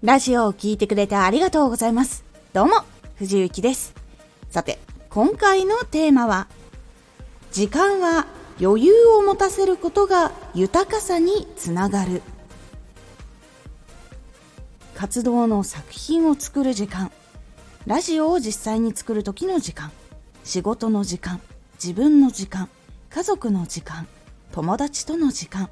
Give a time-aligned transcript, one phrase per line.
[0.00, 2.22] ラジオを聴いてくれてありがとうございます。
[2.52, 2.84] どうも、
[3.16, 3.94] 藤幸です。
[4.48, 4.78] さて、
[5.10, 6.46] 今回のテーマは、
[7.50, 8.26] 時間は
[8.60, 12.22] 余裕を持たせることが豊かさにつながる。
[14.94, 17.10] 活動の作品を作る時間、
[17.84, 19.90] ラジオを実際に作る時の時間、
[20.44, 21.40] 仕事の時間、
[21.74, 22.68] 自分の時間、
[23.10, 24.06] 家族の時間、
[24.52, 25.68] 友達との時間、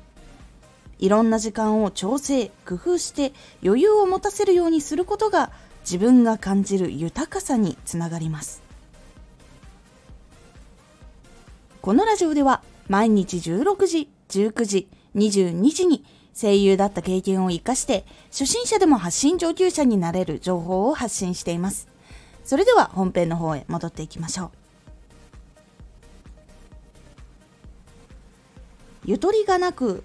[0.99, 3.33] いろんな時間を調整工夫して
[3.63, 5.51] 余裕を持たせるようにすることが
[5.83, 8.63] 自分が感じる豊かさにつながります。
[11.83, 16.05] このラジオでは毎日16時19時22時に
[16.35, 21.89] 声優だった経験を生かして初心者でも発信上級者になれる情報を発信しています。
[22.45, 24.51] それでは本編の方へ戻っていきましょう。
[29.05, 30.03] ゆとりがなく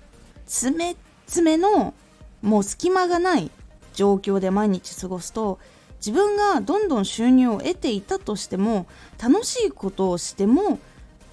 [0.51, 0.97] 詰め
[1.27, 1.93] 詰めの
[2.41, 3.49] もう隙間がない
[3.93, 5.59] 状況で毎日過ごすと
[6.05, 8.85] 自分がどんどん収入を得ていたとしても
[9.17, 10.77] 楽しいことをしても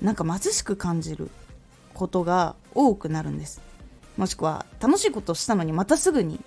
[0.01, 1.31] なんか貧しく感じる
[1.95, 3.61] ことが多くなるんです。
[4.17, 6.41] もしくは楽しいことをしたのにまたすぐに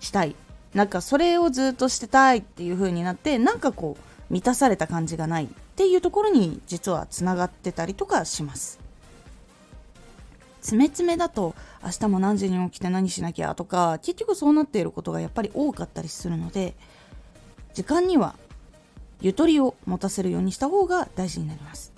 [0.00, 0.34] したい。
[0.74, 8.87] なんかそれをずっとしてたいっていう風になってなんかこう満たされた感じがないっていうところに実はつながってたりとかします。
[10.60, 16.74] 詰め詰めだと明日も何時に起きて何しなきゃとか結局そうなっていることがやっぱり多かったりするので
[17.74, 18.34] 時間には
[19.20, 21.92] ゆとりを持たせるようにした方が大事になります。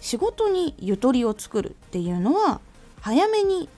[0.00, 2.60] 仕事にゆとりを作るっていうのは
[3.00, 3.68] 早めに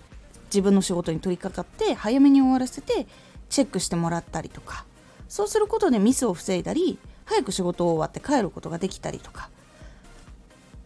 [0.47, 3.07] 自分の仕事に取り掛かって早めに終わらせて
[3.51, 4.87] チェックしてもらったりとか
[5.29, 9.51] そうすることでミスを防いだり早く仕事を終わって帰ることができたりとか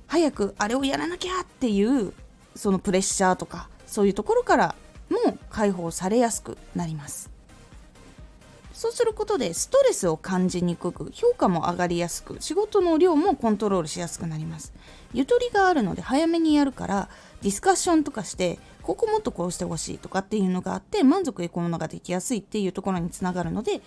[0.09, 2.13] 早くあれをやらなきゃっていう
[2.57, 4.75] そのプレッシャーとかそういうところから
[5.09, 7.31] も解放されやすくなります。
[8.73, 14.73] そうすることでストレスを感じにくく評価も上がりやすく仕事の量もコントロールしやすくなります。
[15.13, 17.09] ゆとりがあるので早めにやるから
[17.43, 23.83] ディスカッションとかしてここもっとこうしてほしいとかっていうのがあって満足いくものができやすいっていうところにつながるので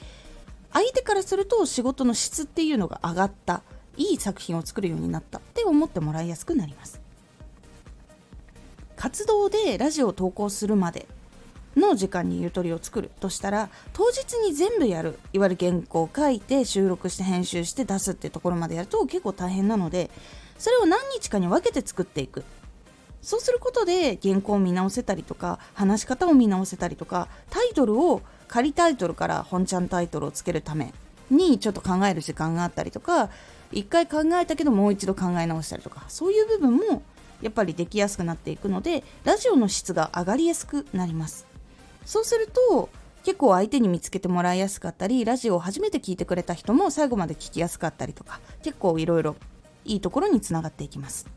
[0.74, 3.64] 相手からすると仕事の質っていうのが上がった。
[3.98, 7.02] いい作品を作るようになったって思ってもらいやすくなります。
[8.96, 11.08] 活動でラジオを投稿するまで
[11.76, 20.12] の時間にゆとりを作るとしたら当日に全部やるいわゆる原稿を書いて収録して編集して出すってところまでやると結構大変なので
[20.58, 22.44] それを何日かに分けて作っていく。
[23.24, 30.92] そうすることで原稿を見直せたりとか話し方を見直せたりとかタイトルを仮タイトルから本ちゃんタイトルをつけるため
[31.32, 33.30] にちょっと考える時間があったりとか
[33.72, 37.04] 一回考えたけどもう一度考え直したりとかそういう部分も
[37.42, 41.48] やっぱりできやすくなっていくのでラジオの質が上がりやすくなります。
[42.06, 42.90] そうすると
[43.24, 49.36] 結構相手に見つけてもらいやすかったりラジオを初めて聞いてくれた人も最後まで聞きやすかったりとか結構いろいろ
[49.86, 51.28] いいところにつながっていきます。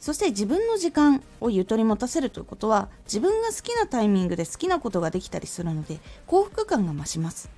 [0.00, 7.50] そして自分の時間をゆとり持たせるということは自分が好きなタイミングで好きなことができたりするので幸福感が増します。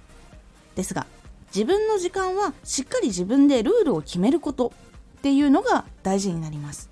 [0.75, 1.07] ですが
[1.55, 4.73] 自分の時間はしっかり自分でルールを決めること
[5.19, 6.91] っていうのが大事になります。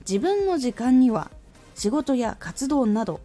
[0.00, 1.30] 自分の時間には
[1.74, 3.20] 仕事や活動など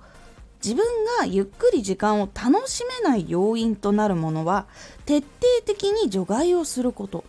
[0.63, 0.85] 自分
[1.19, 4.67] がゆっくり時間を楽しめない要因となるものは
[5.05, 5.27] 徹底
[5.65, 7.23] 的に除外をすること。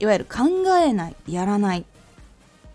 [0.00, 0.40] いわゆる考
[0.78, 1.84] えないやらない。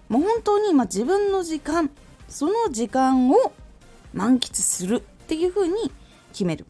[0.07, 1.89] もう本当に今自分の時間
[2.29, 3.51] その時間を
[4.13, 5.91] 満喫するっていうふうに
[6.31, 6.65] 決める。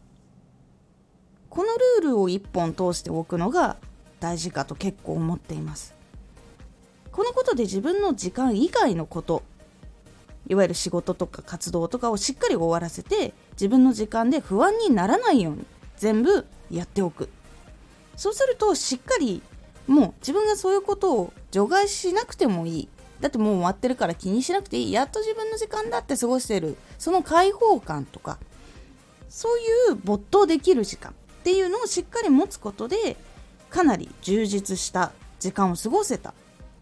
[1.58, 1.70] この
[2.02, 3.78] ルールを1本通しておくのが
[4.20, 5.92] 大事かと結構思っています。
[7.10, 9.42] このことで自分の時間以外のこと
[10.46, 17.28] いわゆる仕事とか活動とかをしっかり終わらせて自分の時間で不安にならないように全部やっておく。
[18.14, 19.42] そうするとしっかり
[19.88, 22.88] もう自分がそういうことを除外しなくてもいい。
[23.18, 24.92] だってもう終わってるから気にしなくていい。
[24.92, 26.76] やっと自分の時間だって過ごしてる。
[27.00, 28.38] その解放感とか
[29.28, 29.58] そう
[29.90, 31.12] いう没頭できる時間。
[31.40, 33.16] っていうのをしっかり持つことで
[33.70, 36.32] かなり充実した時間を過ごせたっ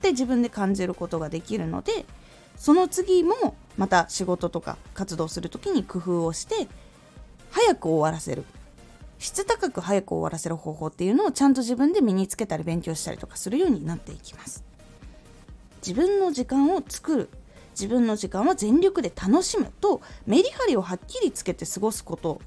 [0.01, 2.07] て自分で感じることができるので
[2.57, 6.69] その次もまた仕事とか活動する時に工夫をして
[7.51, 8.45] 早く終わらせる。
[9.19, 14.63] 質高く早く終わらせる方法っていうのをちゃんと自分で身につけたり勉強したりとかするようになっていきます。
[15.79, 17.29] 自分の時間を作る。
[17.71, 22.41] 自分の時間は全力で楽しむとメリハリをはっきりつけて過ごすこと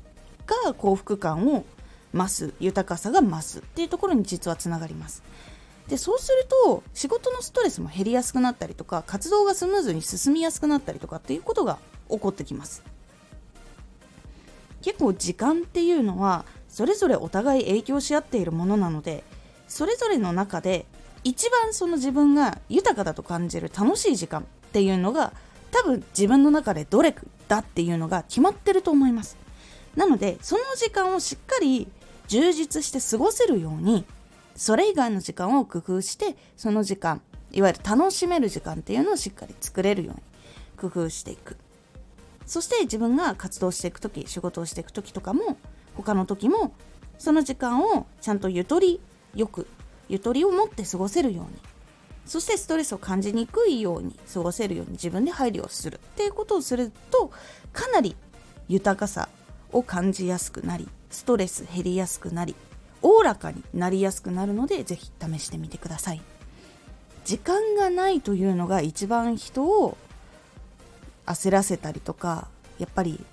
[0.65, 1.65] が幸福感を
[2.13, 2.53] 増す。
[2.59, 5.23] 豊かさが増すっていうところに実はつながります。
[5.87, 11.79] でそうすると仕事のストレスも減りやすくなったりとか活動がスムーズに進みやすくなったりとかっていうことが
[12.09, 12.83] 起こってきます。
[14.81, 19.23] 結構時間っていうのはそれぞれお互い影響し合っているものなので
[19.67, 20.85] それぞれの中で
[21.23, 25.33] 一番その自分が豊かだと感じる楽しい時間っていうのが
[25.71, 27.15] 多分自分の中でどれ
[27.47, 29.37] だっていうのが決まってると思います。
[29.95, 31.87] なのでその時間をしっかり
[32.29, 34.05] 充実して過ごせるように
[34.55, 37.21] それ以外の時間を工夫してその時間
[37.51, 40.21] いわゆる楽しめる時間っていうのをしっかり作れるように
[40.77, 41.57] 工夫していく。
[42.45, 45.57] そして自分が活動していく時仕事をしていく時とかも
[45.95, 46.73] 他の時も
[47.19, 48.99] その時間をちゃんとゆとり
[49.35, 49.67] よく
[50.07, 51.51] ゆとりを持って過ごせるように
[52.25, 57.31] そしてストレスを感じにくいように過ごせるように自分で配慮をするっていうことをすると
[57.71, 58.15] かなり
[58.67, 59.29] 豊かさ
[59.71, 62.55] を感じやすくなりストレス減りやすくなり
[63.01, 66.21] おおらかになりやすくなるのでぜひ試してみてください。
[67.25, 69.97] 時間がないというのが一番人を
[71.25, 72.47] 焦らせたりとか
[72.79, 73.23] やっぱり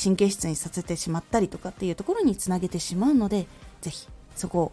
[0.00, 3.46] 神経質にさせてしまったりとかっていうところにつなげてしまうので
[3.80, 4.72] ぜひそこを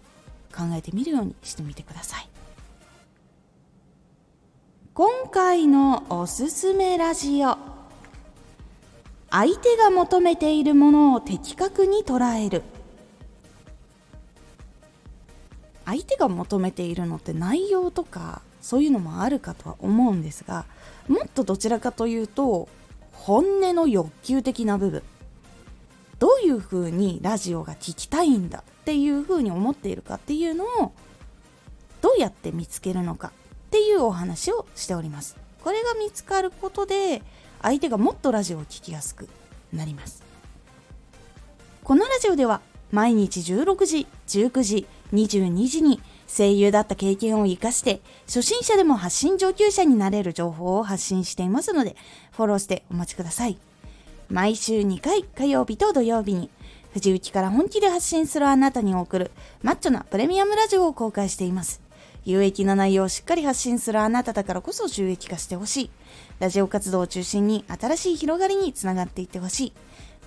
[0.56, 2.30] 考えてみるようにしてみてください。
[4.94, 7.79] 今回のおすすめラジオ。
[9.32, 12.64] 相手が求めているものを的確に捉える。
[15.86, 20.66] 相手が求めているのって内容とかそういうのもあるかとは思うんですが
[21.08, 22.70] もっとどちらかというと
[23.12, 25.04] 本音の欲求的な部分。
[26.20, 30.92] どういうふうにラジオが聞きたいんだっていうふうに思っているかっていうのを
[32.02, 33.32] どうやって見つけるのかっ
[33.72, 35.38] ていうお話をしております。
[35.64, 37.22] これが見つかることで
[37.62, 39.28] 相手がもっとラジオを聴きやすく
[39.74, 40.24] なります。
[41.84, 42.62] このラジオでは
[42.92, 51.96] 毎日16時19時22時に声優だった経験を活かして初心者でも発信上級者になれる情報を発信していますので
[52.32, 53.58] フォローしてお待ちください。
[54.30, 56.52] 毎週2回火曜日と土曜日に
[56.94, 59.32] 藤雪から本気で発信するあなたに送る
[59.64, 61.82] マッチョなプレミアムラジオを公開しています。
[62.30, 65.90] 有益な内容をしっかり発信するあなただからこそ収益化してほしい
[66.40, 69.74] ラジオ活動を中心に新しい広がりにつながっていってほしい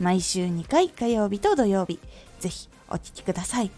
[0.01, 2.01] 毎週2回火曜日と土曜日
[2.41, 3.71] ぜひお聴きください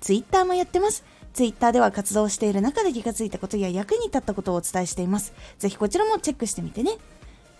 [0.00, 5.32] ツイッターもやってますツイッターでは活動している中で気がついたことや役に立ったことをお伝えしています。
[5.58, 6.92] ぜひこちらもチェックしてみてね。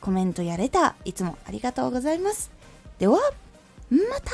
[0.01, 2.51] コメントやレター、いつもありがとうございます。
[2.99, 3.19] では、
[3.91, 4.31] また